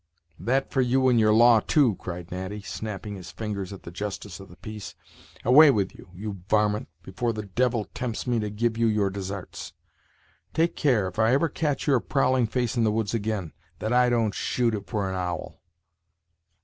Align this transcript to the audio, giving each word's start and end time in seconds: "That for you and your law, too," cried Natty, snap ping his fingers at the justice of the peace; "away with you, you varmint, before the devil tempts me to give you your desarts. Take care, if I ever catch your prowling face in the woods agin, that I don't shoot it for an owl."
"That 0.39 0.71
for 0.71 0.81
you 0.81 1.09
and 1.09 1.19
your 1.19 1.31
law, 1.31 1.59
too," 1.59 1.93
cried 1.97 2.31
Natty, 2.31 2.63
snap 2.63 3.03
ping 3.03 3.13
his 3.13 3.29
fingers 3.29 3.71
at 3.71 3.83
the 3.83 3.91
justice 3.91 4.39
of 4.39 4.49
the 4.49 4.55
peace; 4.55 4.95
"away 5.45 5.69
with 5.69 5.93
you, 5.93 6.09
you 6.15 6.41
varmint, 6.49 6.87
before 7.03 7.33
the 7.33 7.45
devil 7.45 7.85
tempts 7.93 8.25
me 8.25 8.39
to 8.39 8.49
give 8.49 8.79
you 8.79 8.87
your 8.87 9.11
desarts. 9.11 9.73
Take 10.55 10.75
care, 10.75 11.07
if 11.07 11.19
I 11.19 11.33
ever 11.33 11.49
catch 11.49 11.85
your 11.85 11.99
prowling 11.99 12.47
face 12.47 12.75
in 12.75 12.83
the 12.83 12.91
woods 12.91 13.13
agin, 13.13 13.53
that 13.77 13.93
I 13.93 14.09
don't 14.09 14.33
shoot 14.33 14.73
it 14.73 14.87
for 14.87 15.07
an 15.07 15.15
owl." 15.15 15.61